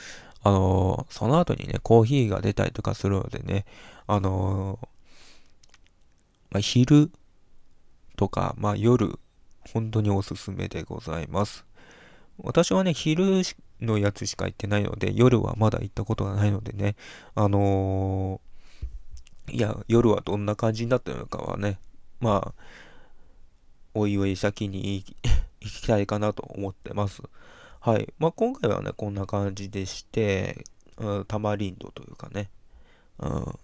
[0.43, 3.65] あのー、その後にね、コーヒーが出たりとかするのでね、
[4.09, 4.87] あのー、
[6.51, 7.13] まあ、昼
[8.17, 9.21] とか、まあ、夜、
[9.73, 11.65] 本当におすすめでございます。
[12.39, 13.43] 私はね、昼
[13.81, 16.97] のやつしか行ってないので、夜はまだ行ったことがないのでね、
[17.37, 21.79] あのー、いや、夜はどんな感じになってるのかはね、
[22.19, 22.63] まあ、
[23.95, 25.05] おいおい先に
[25.61, 27.23] 行きたいかなと思ってます。
[27.81, 28.13] はい。
[28.19, 30.65] まあ、今回はね、こんな感じでして、
[30.97, 32.49] うん、タマリンドというかね。
[33.19, 33.59] うん。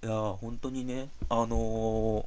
[0.00, 2.26] いや本当にね、あのー、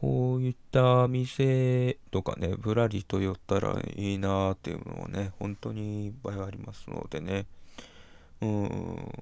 [0.00, 7.46] こういった店とかね、ぶらりと寄ったらいいなーっていうのはね、本当にいっぱいありますのでね。
[8.40, 9.12] うん。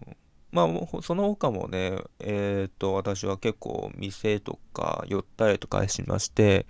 [0.53, 6.67] まあ、その他もね、えっ、と、私は結構店とか寄ったりとかしまして、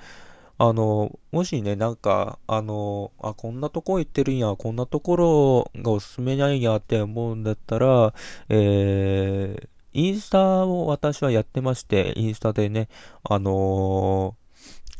[0.58, 8.14] あの、もしね、なんか、あの、あ、こんなとこ行ってるんや、こんなところがおすすめなんやって思うんだったら、
[8.48, 12.88] えー、インスタを私はやってまして、インスタでね、
[13.24, 14.46] あのー、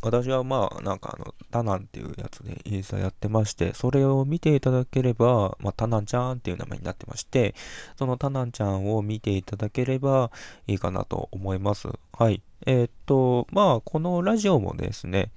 [0.01, 7.55] 私はまあ、なんかあの、タナンっていうやつでインスタやってまして、それを見ていただければ、まあ、タナンちゃんっていう名前になってまして、
[7.99, 10.31] そのタナンちゃんを見ていただければ
[10.67, 11.89] いいかなと思います。
[12.13, 12.41] はい。
[12.65, 15.31] えー、っと、まあ、このラジオもですね、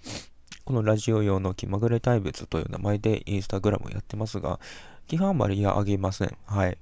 [0.63, 4.61] このラジオ用の気まぐれ対別という名前でインスタグラムをやってますが、
[5.07, 6.37] 基本あまりあげません。
[6.45, 6.77] はい。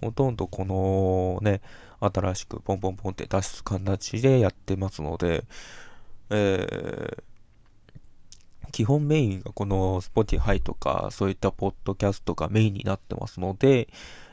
[0.00, 1.60] ほとんどこのね、
[2.00, 5.44] 新しくポンポンポンって出す形でやってますので、
[6.30, 13.88] えー、基本メインがこの Spotify とかそういったポッドキャストがメインになってますので、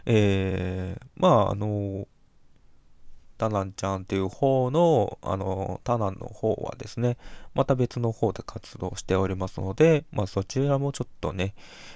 [0.05, 2.07] えー、まああの
[3.37, 7.17] タナンちゃんっていう方の、あの、タナンの方はですね、
[7.53, 11.53] また別の方で活動しておりますので、まあそちらもちょっとね、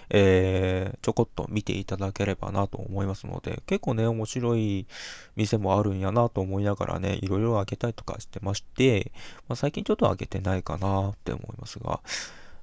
[0.10, 4.88] えー、ちょこっと見ていただければなと思いますので、結構ね、面白い
[5.36, 9.12] 店もあるんやなと思いながらね、いろいろ開けたりとかしてまして、
[9.48, 12.02] まあ、最近ちょっと開けてないかなって思いますが、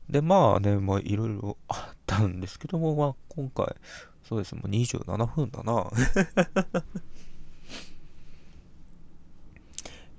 [0.08, 3.76] で、まあね、まあいろいろあったんですけども、まあ今回、
[4.24, 5.90] そうですもう27分だな。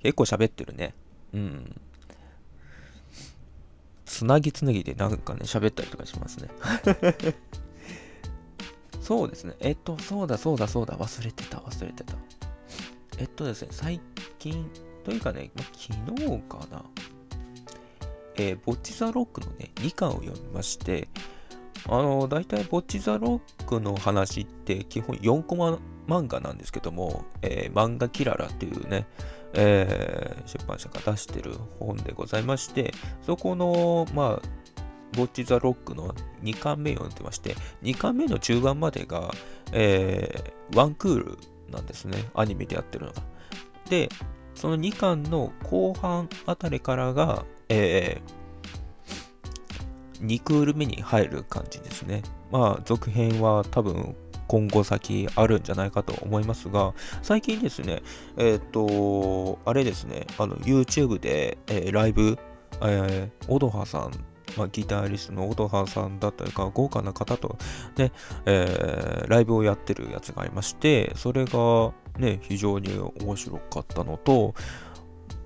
[0.02, 0.94] 結構喋ってるね。
[1.32, 1.80] うん。
[4.04, 6.48] つなぎつなぎでなんかね、喋ったりとかしますね。
[9.00, 9.54] そうですね。
[9.60, 10.96] えっと、そうだそうだそうだ。
[10.96, 12.14] 忘れてた、忘れてた。
[13.18, 14.00] えっとですね、最
[14.38, 14.70] 近、
[15.04, 16.84] というかね、ま昨日かな。
[18.36, 21.08] えー、ボッチザロックのね、2巻を読みまして、
[21.88, 29.06] あの、大体ボッチザロックの話って基本4コマ漫画なんですけども、えー、漫画キララっていうね、
[29.54, 32.92] えー、出版社が出してる本でございまして、
[33.26, 34.60] そこの、まあ、
[35.16, 39.30] ボッチ・ザ・ロックの2巻目を読んでまして、2巻目の中盤までが、
[39.72, 41.38] えー、ワンクール
[41.70, 42.28] なんですね。
[42.34, 43.22] アニメでやってるのが。
[43.88, 44.08] で、
[44.54, 52.22] その2巻の後半あたりからが、えー、2クール目に入る感じですね。
[52.52, 54.14] まあ、続編は多分
[54.50, 58.02] 今後先あるんじゃないかと思いますが、最近ですね、
[58.36, 62.36] えっ、と、あれですね、あの、YouTube で、えー、ライブ、
[62.82, 64.10] えー、オドハさん
[64.56, 67.58] まあ、ギタリストのオドハさんだったりか、豪華な方と
[67.96, 68.10] ね、
[68.44, 74.54] えー、ライブをやってるやつがありまして、それがね、非常に面白かったのと、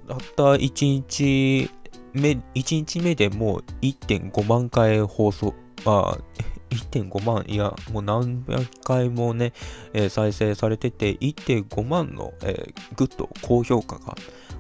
[0.09, 1.71] たった1日
[2.15, 5.53] 目、1日目でもう1.5万回放送、
[5.85, 9.53] まあ、1.5万、いや、もう何百回もね、
[9.93, 14.15] えー、再生されてて、1.5万の、えー、グッド、高評価が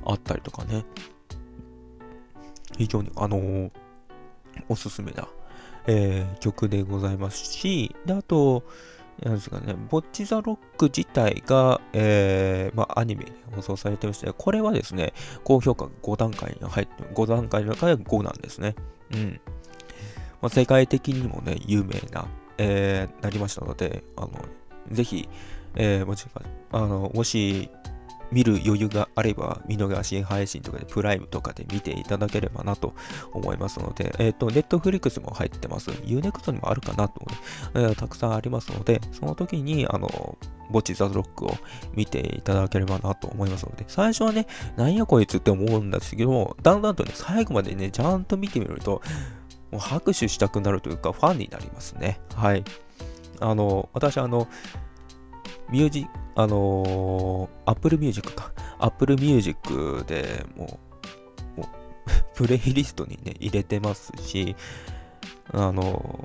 [0.05, 0.85] あったりとかね、
[2.77, 3.71] 非常に、あのー、
[4.69, 5.29] おすすめな、
[5.87, 8.65] えー、曲でございますし、で、あと、
[9.23, 15.13] なんですかね、ぼっち・ざ・ろっく自体が、えー、まあ、アニメに放送されてまして、これはですね、
[15.45, 18.75] 高評価5段階に入って、5段階の中で5なんですね。
[19.13, 19.41] うん。
[20.45, 22.27] まあ、世界的にもね、有名な、
[22.59, 24.31] えー、なりましたので、あの、
[24.91, 25.27] ぜひ、
[25.75, 26.27] えー、もし、
[26.71, 27.71] あの、もし、
[28.31, 32.93] 見る余裕があれば、見逃し配信とかで、プライムとかで見ていただければなと
[33.33, 35.91] 思いますので、えっ、ー、と、ネットフリックスも入ってます。
[35.91, 37.23] Unext にもあるかなと、
[37.75, 40.37] えー、たくさんありますので、その時に、あの、
[40.71, 41.55] ボチザロックを
[41.95, 49.01] 見ていただければなと思いますので、最初はね、なんやこいつって思うんですけども、だんだんとね、最後までね、ちゃんと見てみると、
[49.75, 52.21] もう拍手したくなるというか、ファンになりますね。
[52.37, 52.63] はい。
[53.41, 54.47] あの、私、あの、
[55.69, 58.53] ミュージック、あのー、Apple Music か。
[58.79, 60.79] Apple Music でも
[61.57, 61.67] う、もう
[62.37, 64.55] プレイリストにね、入れてますし、
[65.53, 66.25] あの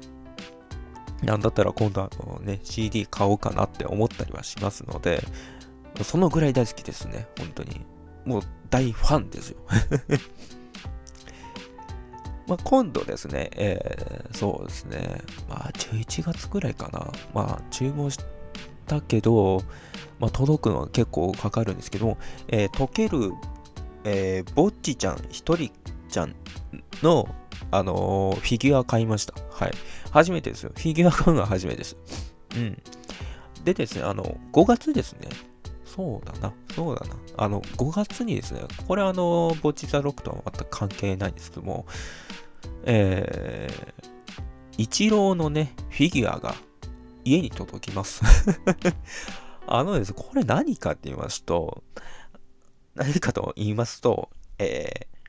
[1.24, 2.10] ー、なんだったら今度は
[2.42, 5.24] ね、CD 買おうかなって思ったりはしますので、
[6.04, 7.84] そのぐらい大好きですね、本当に。
[8.26, 9.58] もう大ファンですよ。
[12.50, 18.20] まあ、今度ですね、えー、そうですね、まあ、11月ぐらいかな、まあ、注文し
[18.88, 19.62] たけど、
[20.20, 23.34] まあ、届くのは結構かかるんですけど、えー、溶ける、
[24.04, 25.72] えー、ぼっちちゃん、ひとり
[26.10, 26.36] ちゃん
[27.04, 27.30] の、
[27.70, 29.36] あのー、フィギュア買いました。
[29.52, 29.72] はい。
[30.10, 30.72] 初めてですよ。
[30.76, 31.98] フィギュア買うのは初めてです。
[32.56, 32.82] うん。
[33.64, 35.30] でですね、あの、5月ですね。
[35.96, 36.54] そうだな。
[36.76, 37.16] そうだな。
[37.38, 41.86] あの、5月にですね、これあの、ボチザロックとは全く関係ないんですけども、
[42.84, 46.56] えー、イチローのね、フィギュアが
[47.26, 48.22] 家に届きます
[49.68, 51.84] あのですねこれ何かって言いますと、
[52.96, 55.20] 何かと言いますと、えー、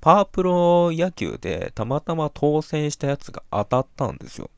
[0.00, 4.50] パワープロ野球でたまたま当選したやつが当たったんですよ。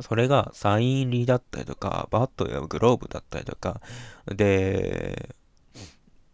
[0.00, 3.80] それがサイン入りだったりとか、バットやグローブだったりとか、
[4.26, 5.34] で、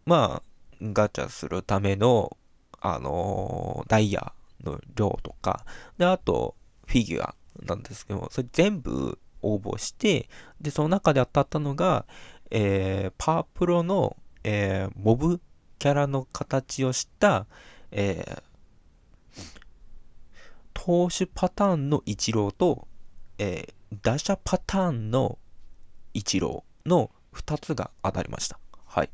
[0.05, 0.43] まあ、
[0.81, 2.37] ガチャするための、
[2.79, 4.31] あのー、ダイヤ
[4.63, 5.65] の量とか、
[5.97, 6.55] で、あと、
[6.87, 12.05] フィギュアなんですけどもそれ全部応募して、で、その中で当たったのが、
[12.51, 15.39] えー、パープロの、えー、モブ
[15.77, 17.45] キャラの形をした、
[17.91, 18.41] えー、
[20.73, 22.87] 投手パターンのイチローと、
[23.39, 25.37] えー、打者パターンの
[26.13, 28.59] イチローの2つが当たりました。
[28.85, 29.09] はい。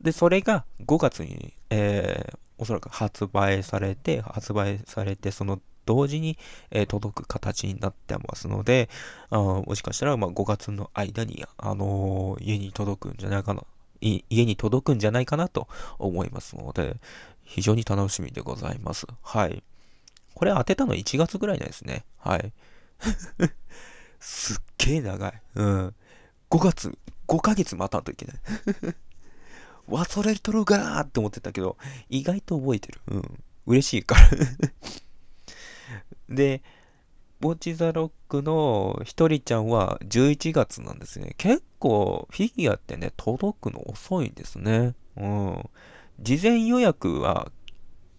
[0.00, 6.38] で、それが5月に、えー、おそらく発売されて、発売されて、その同時に、
[6.70, 8.88] えー、届く形になってますので、
[9.30, 13.62] あもしかしたら、まあ、5月の間に、あのー、家に届くんじゃないかな、
[14.00, 15.66] 家に届くんじゃないかなと
[15.98, 16.96] 思いますので、
[17.42, 19.06] 非常に楽しみでございます。
[19.22, 19.62] はい。
[20.34, 22.04] これ当てたの1月ぐらいですね。
[22.18, 22.52] はい。
[24.20, 25.42] すっげえ長い。
[25.54, 25.94] うん。
[26.50, 28.36] 5月、5ヶ月待たんといけない。
[29.88, 31.76] 忘れとるがーって思ってたけど、
[32.10, 33.00] 意外と覚えてる。
[33.08, 33.44] うん。
[33.66, 34.30] 嬉しいから
[36.34, 36.62] で、
[37.40, 41.34] ボチザロックのひとりちゃんは11月なんですね。
[41.38, 44.94] 結構フィギュアってね、届くの遅いんですね。
[45.16, 45.70] うん。
[46.20, 47.52] 事前予約は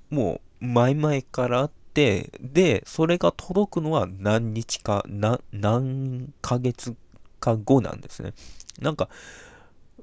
[0.10, 6.96] もう前々からあっ、で、それが届くのは何日か、何ヶ月
[7.40, 8.34] か後なんですね。
[8.80, 9.10] なんか、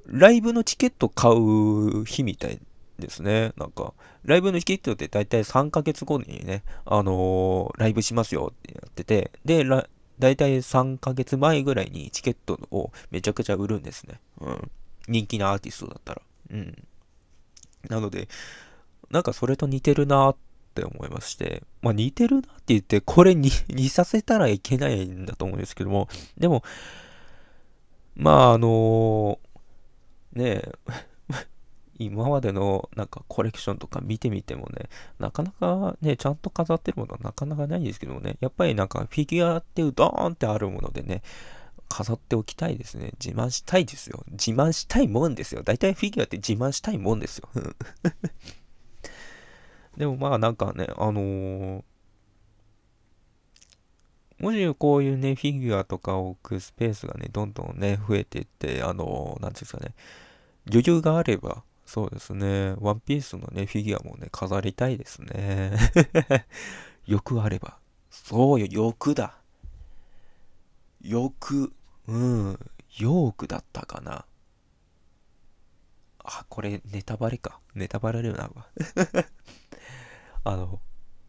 [0.05, 2.59] ライブのチケット買う日みたい
[2.99, 3.53] ですね。
[3.57, 9.65] なんか、ライブのチケットって大体3ヶ月後にね、あのー、ライブしますよってやってて、で、
[10.19, 14.19] 大体3ヶ月前ぐらいにチケットをめちゃくちゃ売るんですね。
[14.41, 14.71] うん。
[15.07, 16.21] 人気なアーティストだったら。
[16.51, 16.87] うん。
[17.89, 18.27] なので、
[19.09, 20.35] なんかそれと似てるなっ
[20.77, 26.07] って思いまして、まあ似てるなって言って、これに 似させたらいけないんだと思うんですけども、
[26.37, 26.63] でも、
[28.15, 29.39] まああの
[30.33, 30.71] ねえ、
[31.97, 41.23] 今までのなんかコレクションとか見てみてもね、なかなかね、ちゃんと飾ってるものはなかなかないんですけどもね、やっぱりなんかフィギュアっていうドーンってあるものでね、
[41.89, 43.13] 飾っておきたいですね。
[43.23, 44.23] 自慢したいですよ。
[44.31, 45.63] 自慢したいもんですよ。
[45.63, 47.49] 大体フィギュアって自慢したいもんですよ。
[49.97, 51.83] でもまあなんかね、あのー
[54.39, 59.95] もしこういうね、フィギュアとかを置くスペースがね、どんどんね、増えていって、あのーなんていうんですかね、
[60.71, 65.73] 余裕があれば、そうですね、ワンピースのね、フィギュアもね、飾りたいですね。
[67.07, 67.79] 欲あれば。
[68.11, 69.37] そうよ、欲だ。
[71.01, 71.73] 欲。
[72.07, 72.59] うん。
[72.99, 74.25] ヨークだったかな。
[76.23, 77.59] あ、これネタバレか。
[77.75, 78.67] ネタバレになるわ。
[80.43, 80.79] あの、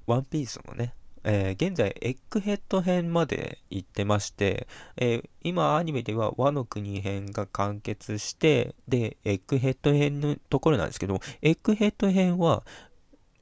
[0.06, 0.94] ワンピースのね、
[1.24, 12.64] えー現在、エッグヘッド編まで行ってまして、えー今、アニメでは和の国編が完結して、で、エッグヘッド編のところなんですけども、エッグヘッド編は、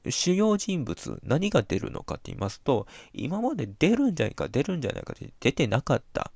[0.09, 6.31] 主要人物、何が出るのかって言いますと、今まで出るんじゃないか、出るんじゃないかって出てなかった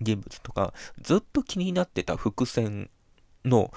[0.00, 2.90] 人物とか、ずっと気になってた伏線
[3.44, 3.72] の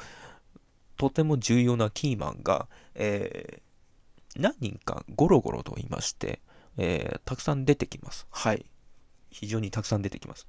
[0.98, 3.66] とても重要なキーマンが、えー
[4.36, 6.40] 何人かゴロゴロと言いまして、
[6.78, 8.28] えーたくさん出てきます。
[8.30, 8.66] はい。
[9.30, 10.48] 非常にたくさん出てきます。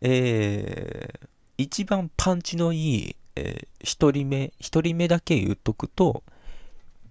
[0.00, 1.28] えー
[1.58, 6.22] 一番パンチのいい、えー一人目、一人目だけ言っとくと、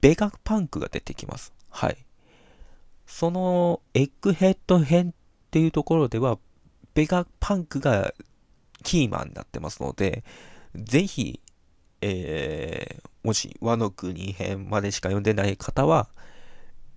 [0.01, 1.53] ベガパンクが出てきます。
[1.69, 1.97] はい。
[3.05, 5.13] そのエッグヘッド編っ
[5.51, 6.37] ていうところでは、
[6.93, 8.13] ベガパンクが
[8.83, 10.23] キーマンになってますので、
[10.75, 11.39] ぜひ、
[12.01, 16.07] えーもし和の国編までしか読んでない方は、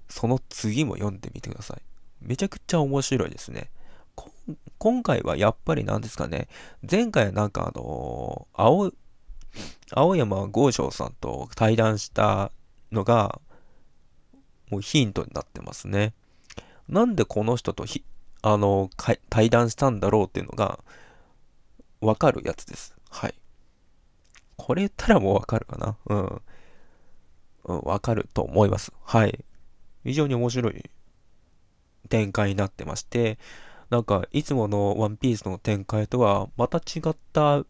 [0.09, 1.83] その次も読んでみてください。
[2.21, 3.71] めちゃくちゃ面白いですね。
[4.79, 6.49] 今回はやっぱりなんですかね、
[6.89, 8.93] 前回はなんかあのー青、
[9.91, 12.53] 青山剛昌さんと対談した
[12.91, 13.41] のが、
[14.71, 16.15] もうヒントになってますね。
[16.89, 18.05] なんでこの人とひ、
[18.43, 20.81] あのー対談したんだろうっていうのが、
[22.01, 22.97] わかるやつです。
[23.11, 23.35] はい。
[24.63, 25.97] これ言ったらもうわかるかな？
[26.07, 26.43] うん。
[27.65, 28.93] うん、わかると思います。
[29.05, 29.45] はい。
[30.05, 30.91] 非常に面白い
[32.09, 33.39] 展開になってまして、
[33.91, 37.65] なんか、いつものワンピースの展開とは、また違った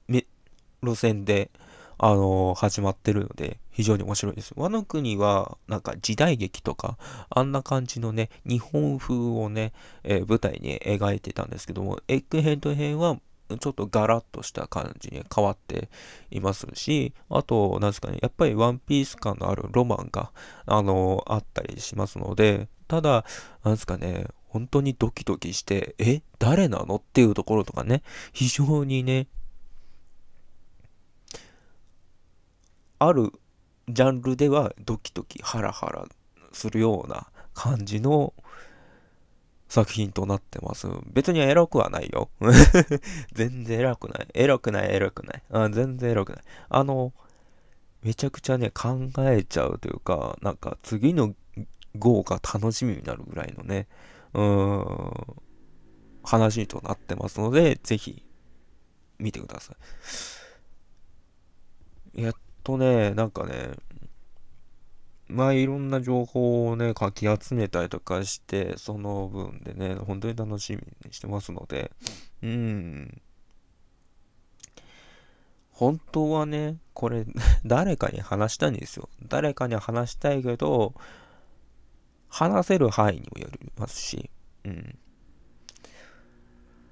[0.83, 1.51] 路線で、
[1.99, 4.55] あのー始まってるので、非常に面白いです。
[4.57, 6.97] 和の国は、なんか時代劇とか、
[7.29, 9.73] あんな感じのね、日本風をね、
[10.05, 13.19] えー舞台に描いてたんですけども、エッグヘッド編は、
[13.59, 15.89] ちょっとガラッとした感じに変わって
[16.31, 20.33] いますし、あと、なんですかね、やっぱりワンピース感のあるロマンが、
[20.67, 23.25] あのあったりしますので、ただ、
[23.65, 29.29] なんですかね、本当にドキドキして、え誰なのっていうところとかね、非常にね、
[32.99, 33.33] ある
[33.89, 36.07] ジャンルではドキドキハラハラ
[36.53, 38.33] するような感じの
[39.73, 40.87] 作品となってます。
[41.15, 42.29] 別にエロくはないよ。
[43.33, 44.29] 全然エロくない。
[44.35, 45.43] エロくない、エロくない。
[45.51, 46.43] あ全然エロくない。
[46.69, 47.15] あの、
[48.03, 51.35] めちゃくちゃね、考えちゃうというか、なんか次の
[51.99, 53.89] 号が楽しみになるぐらいのね、
[54.35, 55.37] うーん、
[56.23, 58.23] 話となってますので、ぜひ、
[59.19, 59.75] 見てくださ
[62.15, 62.23] い。
[62.25, 63.71] やっとね、なんかね、
[65.33, 71.91] まあいろんな情報をね、かき集めたりとかして、その分でね、本当に楽しみにしてますので、
[72.43, 73.23] うん。
[75.71, 77.25] 本当はね、これ、
[77.65, 79.09] 誰かに話したいんですよ。
[79.27, 80.95] 誰かに話したいけど、
[82.29, 84.31] 話せる範囲にもよりますし、
[84.65, 84.99] うん。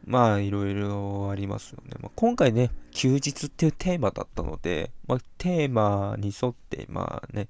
[0.05, 1.93] まあ、いろいろありますよね。
[2.01, 7.49] まあ、今回ね、休日っていうテーマだったので、まあ、テーマに沿って、まあね、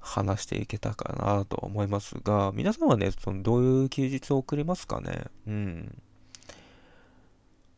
[0.00, 5.24] 話していけたかなと思いますが、皆さんはね、そのどういう休日を送りますかね？
[5.46, 6.02] うん。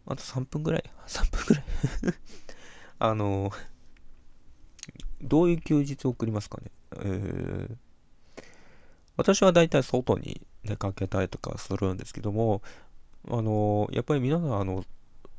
[0.06, 1.64] あと3分ぐらい ?3 分ぐらい？
[2.98, 3.50] あの、
[5.22, 6.70] どういう休日を送りますかね？
[6.96, 7.76] えー、
[9.16, 12.62] 私はだいたい外に出かけたりとかするんですけども、
[13.28, 14.84] あの、やっぱり皆さん、あの、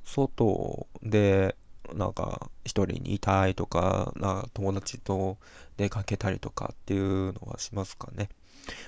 [0.04, 1.56] 外で、
[1.96, 5.38] なんか、一人にいたいとか、な友達と
[5.78, 8.30] 出かけたりとかっていうのはしますかね。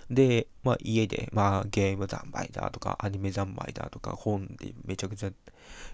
[0.09, 5.31] で、まあ家で、まあゲーム三昧だとか、アニメ三昧だとか、本でめちゃくちゃ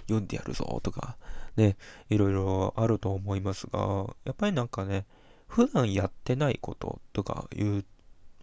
[0.04, 1.18] 読んでやるぞとか、
[1.56, 1.78] ね、
[2.10, 5.06] いろいろあると思いますが、やっぱりなんかね、
[5.48, 7.86] 普段やってないこととかいう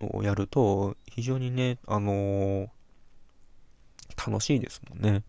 [0.01, 2.69] のをやると、非常にね、あのー、
[4.31, 5.23] 楽しいですもんね。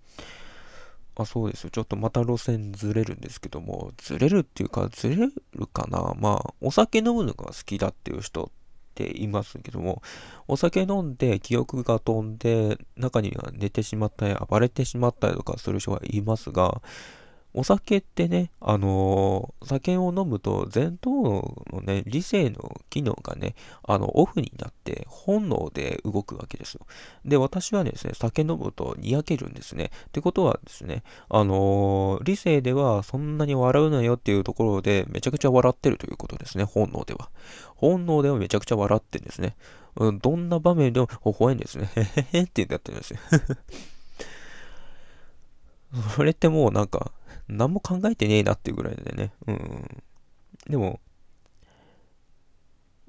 [1.23, 1.69] あ、そうですよ。
[1.69, 8.49] ちょっとまた路線ずれるんですけども、ずれるっていうか、ずれるかなまあ、お酒飲むのが好きだっていう人っ
[8.95, 10.01] ていますけども、
[10.47, 16.81] お酒飲んで記憶が飛んで、中には寝てしまったり、暴れてしまったりとかする人がいますが、
[17.57, 26.85] お酒ってね、あのー、酒を飲むと前頭のね、理性の機能がね、あの、オフになって本能で動くわけですよ。
[27.25, 29.89] で、私はですね、酒飲むとにやけるんですね。
[30.09, 37.31] ってことはですね、あのー、理性ではそんなに笑うなよっていうところでめちゃくちゃ笑ってるということですね、本能では。
[37.75, 39.55] 本能ではめちゃくちゃ笑ってるんですね。
[39.95, 41.89] うん、どんな場面でも微笑んですね。
[41.95, 43.19] へへへって言ってるんですよ。
[46.15, 47.11] それってもうなんか、
[47.47, 49.31] 何も考えてねえなっていうぐらいでね。
[49.47, 50.03] うん。
[50.69, 50.99] でも、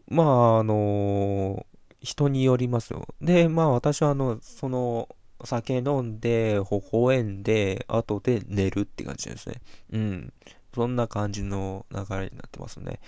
[0.09, 1.66] まあ、あの
[2.01, 3.07] 人によりますよ。
[3.20, 5.09] で、まあ私はあの、その、
[5.45, 9.57] 酒飲んで、微笑んで、後で寝るって感じですね。
[9.93, 10.32] うん。
[10.74, 13.01] そんな感じの流れになってますね。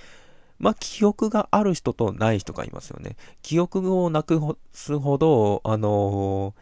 [0.59, 3.17] まあ、記憶がある人とない人がいますよね。
[3.43, 4.39] 記憶をなく
[4.73, 6.55] すほど、あの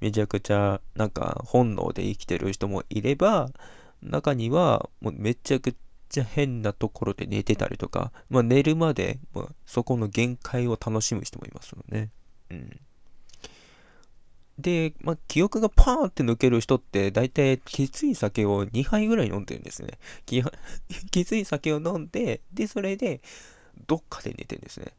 [0.00, 3.48] ー、めちゃくちゃ、なんか、本能で生きてる人もいれば、
[4.02, 5.74] 中には、もうめちゃく
[6.08, 12.10] ちゃ変なところで寝てたりとか、まあ、寝るまで、ま、そこの限界を楽しむ人もいますよね。
[12.50, 12.80] うん。
[14.58, 19.98] で、まあ、記憶がパーンって抜ける人って、大体きつい酒を2杯ぐらい飲んでるんですね。
[20.24, 20.42] き
[21.10, 23.20] きつい酒を飲んで、で、それで、
[23.86, 24.92] どっかで寝てるんですね。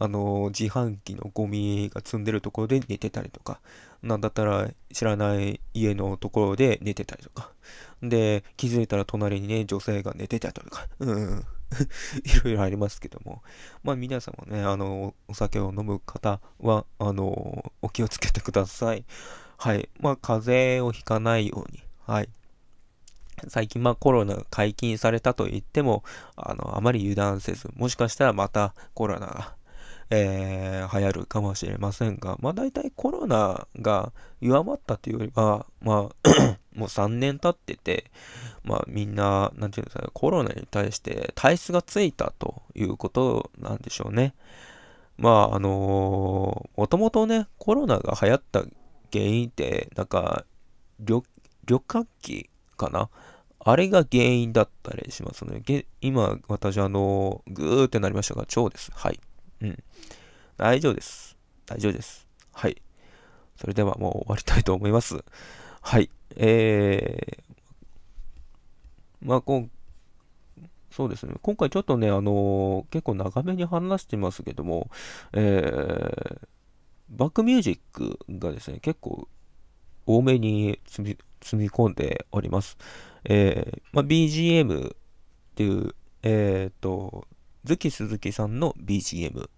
[0.00, 3.60] あの、自販機のゴミが積んでるところで寝てたりとか、
[4.02, 7.52] なんだったら知らない家のところで寝てたりとか。
[8.02, 10.86] で、気づいたら隣にね、女性が寝てたりとか。
[11.00, 11.46] うん。
[12.24, 13.42] いろいろありますけども。
[13.84, 19.04] まあ皆さんもね、あの、お酒を飲む方は、あの、お気をつけてください。
[19.56, 19.88] はい。
[20.00, 21.82] まあ風邪をひかないように。
[22.06, 22.28] はい。
[23.48, 26.02] 最近まあコロナが解禁されたと言っても、
[26.36, 29.56] あの、あまり油断せず、もしかしたらまたコロナが
[30.10, 38.10] えー、流行るかもしれませんが、まあ大体コロナが弱まったというよりは、まあもう3年経ってて、
[38.64, 44.34] まあみんな、なんていうんですか、コロナに対して体質がついたということなんでしょうね。
[45.18, 48.60] まああのー、もともとね、コロナが流行った
[49.12, 50.44] 原因って、なんか、
[51.00, 51.22] 旅、
[51.66, 53.10] 旅客機かな？
[53.62, 55.62] あれが原因だったりしますね。
[56.00, 58.90] 今、私、あのー、ぐーってなりましたが、腸です。
[58.94, 59.20] はい。
[59.60, 59.78] うん。
[60.56, 61.36] 大丈夫です。
[61.66, 62.26] 大丈夫です。
[62.52, 62.80] はい。
[63.56, 65.22] それではもう終わりたいと思います。
[65.80, 66.10] はい。
[66.36, 67.42] えー、
[69.22, 69.70] まあ、こん、
[70.90, 71.34] そうですね。
[71.42, 74.90] 今回ちょっとね、あのー、結構長めに話してますけども、
[75.32, 76.38] えー、
[77.10, 79.28] バックミュージックがですね、結構
[80.06, 82.76] 多めに積み積み込んでおります。
[83.24, 84.96] えー、まあ、BGM っ
[85.54, 87.26] ていう、えっ、ー、と、
[87.64, 89.48] ズキスズキさんの BGM。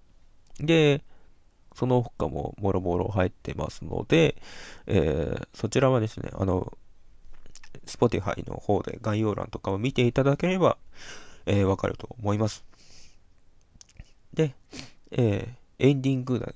[0.60, 1.02] で、
[1.74, 4.36] その他ももろもろ入ってますので、
[4.86, 6.72] えー、そちらはですね、あの、
[7.86, 10.76] Spotify の方で概要欄とかを見ていただければ、
[11.46, 12.64] えー、わかると思います。
[14.34, 14.54] で、
[15.10, 16.52] えー、エンディングだ、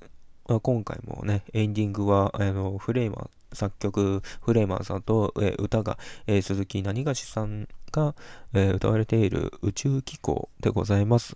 [0.59, 8.15] 今回もね、エンディングは、あの、フレーマン、作曲、フレーマンさんと、えー、歌が、えー、鈴木何がしさんが、
[8.53, 11.35] えー、歌われている宇宙機構でございます。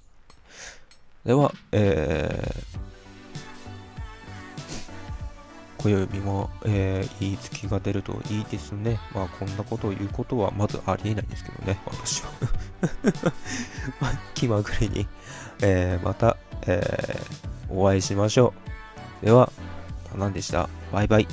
[1.26, 3.01] では、えー、
[5.82, 9.00] 今宵も、えー、いい月が出るといいですね。
[9.16, 12.30] まあ、こんなことを言うことはまずありえないんですけどね、私は。
[14.00, 15.08] まあ、気まぐれに、
[15.62, 18.54] えー、また、えー、お会いしましょ
[19.22, 19.26] う。
[19.26, 19.52] では、
[20.12, 20.70] タナンでした。
[20.92, 21.28] バイバイ。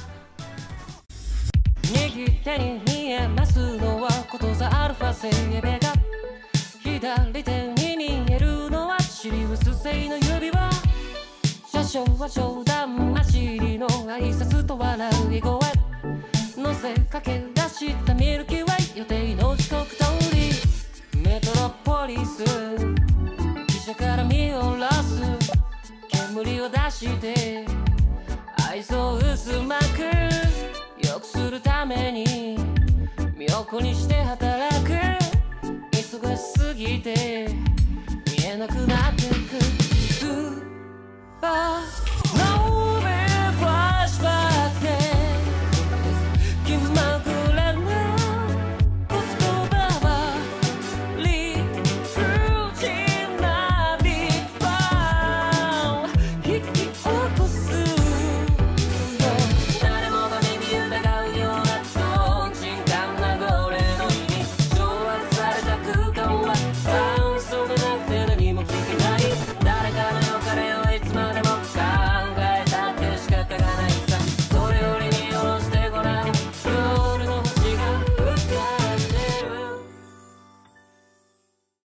[1.92, 5.92] 右手に見えますのはことざアルファセーベが
[6.82, 10.16] 左手に見えるのはシリウス製の
[11.89, 15.59] 指輪車掌は冗談走りの挨拶と笑い声
[16.55, 20.51] 乗せかけ出したミルキーウェイ予定の時刻通り
[21.22, 22.45] メトロポリス。
[22.45, 25.22] 汽車から見下ろす
[26.34, 27.64] 煙を出して
[28.68, 30.05] 愛想薄まく。
[31.07, 32.59] 良くするために
[33.34, 34.93] 身を粉にして働く。
[35.93, 37.49] 忙しすぎて。
[38.26, 39.97] 見えなくなってく。
[41.41, 42.78] Não